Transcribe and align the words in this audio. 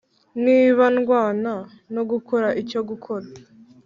niba 0.45 0.83
ndwana 0.95 1.53
no 1.93 2.03
gukora 2.11 2.47
icyo 2.61 2.79
gukora, 2.89 3.27